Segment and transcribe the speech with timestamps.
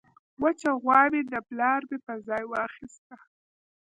[0.41, 3.15] وچه غوا مې د بلاربې په ځای واخیسته.